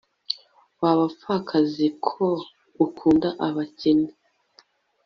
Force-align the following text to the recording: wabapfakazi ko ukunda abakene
wabapfakazi 0.81 1.87
ko 2.07 2.25
ukunda 2.85 3.29
abakene 3.47 4.09